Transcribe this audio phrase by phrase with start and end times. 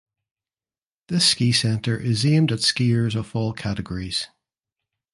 [1.09, 4.29] This ski center is aimed at skiers of all categories.